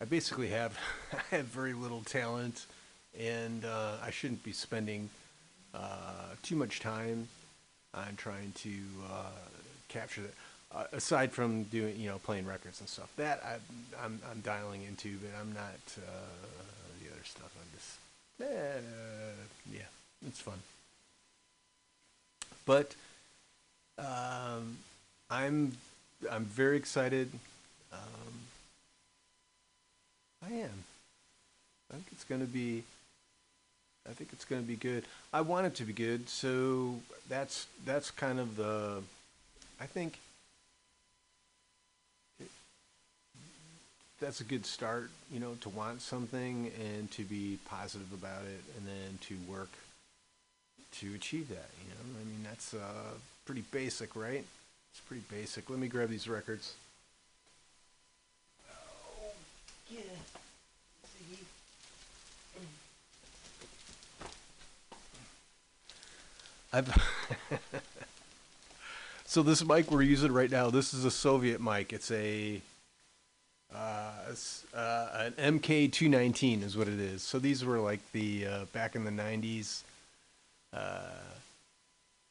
[0.00, 0.78] I basically have
[1.32, 2.66] have very little talent,
[3.18, 5.10] and uh, I shouldn't be spending
[5.74, 7.26] uh, too much time
[7.94, 8.70] on trying to
[9.12, 9.24] uh,
[9.88, 10.88] capture that.
[10.92, 15.16] Aside from doing, you know, playing records and stuff, that I, I'm I'm dialing into,
[15.18, 17.52] but I'm not the other stuff.
[17.60, 18.80] I'm just, eh,
[19.72, 20.60] yeah, it's fun.
[22.70, 22.94] But
[23.98, 24.76] um,
[25.28, 25.72] I'm
[26.30, 27.28] I'm very excited.
[27.92, 28.32] Um,
[30.46, 30.84] I am.
[31.90, 32.84] I think it's going to be.
[34.08, 35.02] I think it's going to be good.
[35.32, 39.02] I want it to be good, so that's that's kind of the.
[39.80, 40.20] I think
[42.38, 42.52] it-
[44.20, 48.62] that's a good start, you know, to want something and to be positive about it,
[48.76, 49.70] and then to work
[50.92, 51.70] to achieve that.
[51.82, 53.14] You know, I mean, that's uh,
[53.44, 54.44] pretty basic, right?
[54.92, 55.70] It's pretty basic.
[55.70, 56.74] Let me grab these records.
[66.72, 66.88] I've
[69.24, 70.70] so this mic we're using right now.
[70.70, 71.92] This is a Soviet mic.
[71.92, 72.62] It's a
[73.74, 77.22] uh, it's, uh, an MK219 is what it is.
[77.22, 79.82] So these were like the uh, back in the 90s.
[80.72, 81.00] Uh,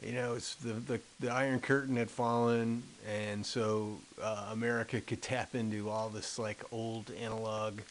[0.05, 5.21] you know, it's the, the the Iron Curtain had fallen, and so uh, America could
[5.21, 7.81] tap into all this like old analog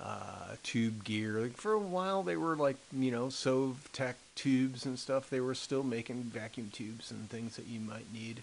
[0.00, 1.40] uh, tube gear.
[1.40, 5.28] Like for a while, they were like you know Sovtek tubes and stuff.
[5.28, 8.42] They were still making vacuum tubes and things that you might need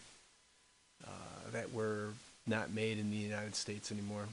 [1.06, 2.10] uh, that were
[2.46, 4.28] not made in the United States anymore.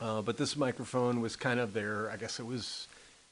[0.00, 2.86] Uh, but this microphone was kind of their, I guess it was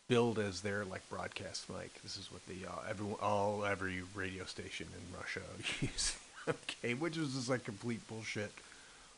[0.08, 2.02] billed as their like broadcast mic.
[2.02, 5.40] This is what the uh, everyone, all every radio station in Russia
[5.80, 6.16] uses.
[6.48, 8.52] okay, which is just like complete bullshit.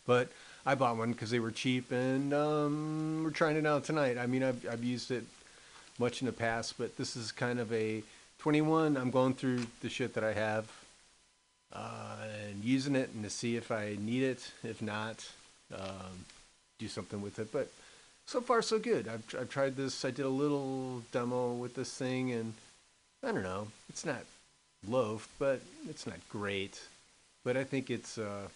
[0.06, 0.28] But
[0.64, 4.18] I bought one because they were cheap, and um, we're trying it out tonight.
[4.18, 5.24] I mean, I've I've used it
[5.98, 8.02] much in the past, but this is kind of a
[8.38, 8.96] 21.
[8.96, 10.70] I'm going through the shit that I have
[11.72, 12.16] uh,
[12.48, 14.52] and using it and to see if I need it.
[14.62, 15.28] If not,
[15.74, 16.24] um,
[16.78, 17.52] do something with it.
[17.52, 17.70] But
[18.26, 19.08] so far, so good.
[19.08, 20.04] I've, I've tried this.
[20.04, 22.54] I did a little demo with this thing, and
[23.24, 23.68] I don't know.
[23.88, 24.24] It's not
[24.86, 26.80] loaf, but it's not great.
[27.44, 28.48] But I think it's uh,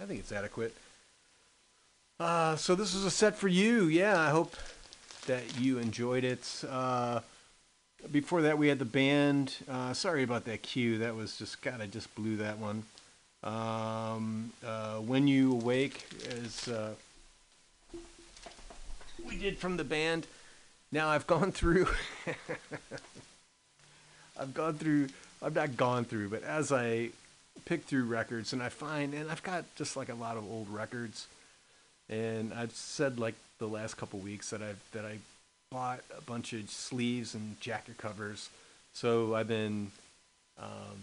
[0.00, 0.74] I think it's adequate.
[2.18, 3.84] Uh, so this is a set for you.
[3.84, 4.56] Yeah, I hope
[5.26, 6.64] that you enjoyed it.
[6.68, 7.20] Uh,
[8.10, 9.54] before that, we had the band.
[9.68, 10.98] Uh, sorry about that cue.
[10.98, 11.80] That was just God.
[11.80, 12.84] I just blew that one.
[13.42, 16.94] Um, uh, when you awake is uh,
[19.30, 20.26] we did from the band.
[20.92, 21.88] Now I've gone through.
[24.38, 25.08] I've gone through.
[25.42, 27.10] I've not gone through, but as I
[27.64, 30.68] pick through records and I find, and I've got just like a lot of old
[30.68, 31.28] records,
[32.08, 35.18] and I've said like the last couple weeks that I've that I
[35.70, 38.50] bought a bunch of sleeves and jacket covers.
[38.92, 39.92] So I've been,
[40.60, 40.98] um,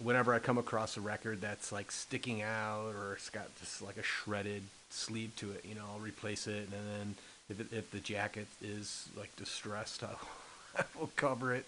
[0.00, 3.96] whenever I come across a record that's like sticking out or it's got just like
[3.96, 6.64] a shredded sleeve to it, you know, I'll replace it.
[6.64, 7.14] And then
[7.48, 10.02] if, it, if the jacket is like distressed,
[10.78, 11.66] I will cover it.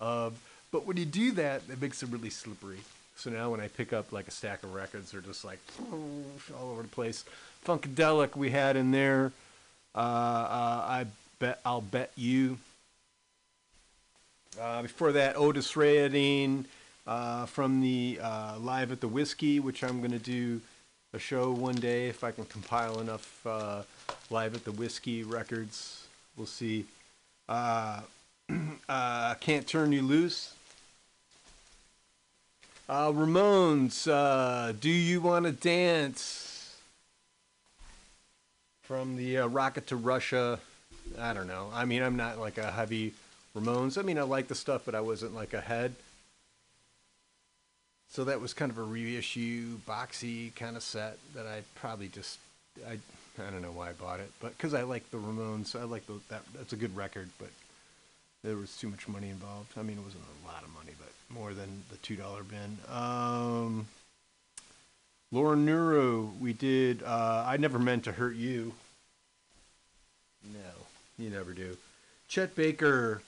[0.00, 0.34] Um,
[0.70, 2.78] but when you do that, it makes it really slippery.
[3.16, 5.60] So now when I pick up like a stack of records, they're just like
[6.58, 7.24] all over the place.
[7.64, 9.32] Funkadelic we had in there.
[9.94, 11.06] Uh, uh, I
[11.38, 12.58] bet I'll bet you.
[14.60, 16.64] Uh, before that, Otis Redding
[17.06, 20.60] uh, from the uh, Live at the Whiskey, which I'm going to do
[21.14, 23.82] a show one day if I can compile enough uh,
[24.30, 26.06] Live at the Whiskey records.
[26.38, 26.86] We'll see.
[27.46, 28.00] Uh,
[28.88, 30.54] uh, Can't Turn You Loose.
[32.88, 36.76] Uh, Ramones, uh, Do You Want to Dance?
[38.82, 40.60] From the uh, Rocket to Russia.
[41.18, 41.70] I don't know.
[41.74, 43.12] I mean, I'm not like a heavy
[43.54, 43.98] Ramones.
[43.98, 45.94] I mean, I like the stuff, but I wasn't like a head.
[48.12, 52.38] So that was kind of a reissue, boxy kind of set that I probably just
[52.86, 52.98] I
[53.42, 56.06] I don't know why I bought it, but because I like the Ramones, I like
[56.06, 56.42] the, that.
[56.54, 57.48] That's a good record, but
[58.44, 59.72] there was too much money involved.
[59.78, 62.76] I mean, it wasn't a lot of money, but more than the two dollar bin.
[62.94, 63.86] Um,
[65.30, 67.02] Laura Nyro, we did.
[67.02, 68.74] Uh, I never meant to hurt you.
[70.52, 70.58] No,
[71.18, 71.78] you never do.
[72.28, 73.22] Chet Baker.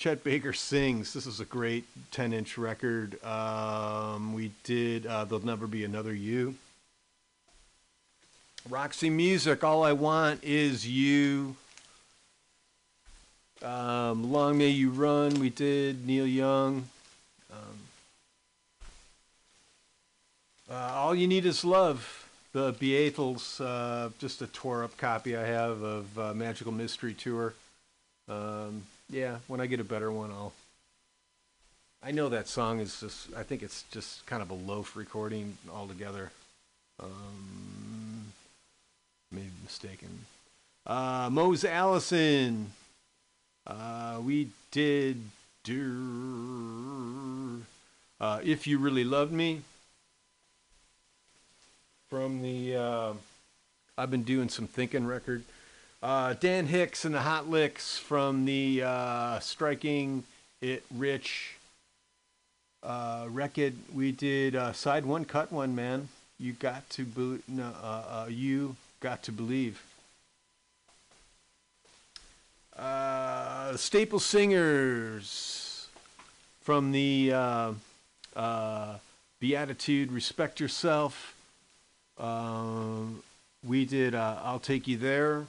[0.00, 1.12] Chet Baker sings.
[1.12, 3.22] This is a great 10 inch record.
[3.22, 6.54] Um, we did uh, There'll Never Be Another You.
[8.70, 11.54] Roxy Music, All I Want Is You.
[13.60, 16.06] Um, Long May You Run, we did.
[16.06, 16.88] Neil Young.
[17.52, 17.78] Um,
[20.70, 25.44] uh, All You Need Is Love, the Beatles, uh, just a tore up copy I
[25.44, 27.52] have of uh, Magical Mystery Tour.
[28.30, 30.52] Um, yeah, when I get a better one, I'll.
[32.02, 33.28] I know that song is just.
[33.36, 36.30] I think it's just kind of a loaf recording altogether.
[37.02, 38.32] Um,
[39.30, 40.08] maybe mistaken.
[40.86, 42.72] Uh, Mose Allison.
[43.66, 45.20] Uh, we did.
[45.64, 47.64] do-
[48.20, 49.62] Uh, if you really loved me.
[52.08, 52.76] From the.
[52.76, 53.12] Uh,
[53.98, 55.44] I've been doing some thinking record.
[56.02, 60.24] Uh, Dan Hicks and the Hot Licks from the uh, Striking
[60.62, 61.56] It Rich
[62.82, 63.74] uh, record.
[63.92, 66.08] We did uh, side one, cut one, man.
[66.38, 69.82] You got to be- no, uh, uh, you got to believe.
[73.76, 75.86] Staple Singers
[76.62, 77.28] from the
[79.38, 81.34] Be Altitude, Respect Yourself.
[82.16, 83.22] Um,
[83.62, 85.44] we did I'll Take You There.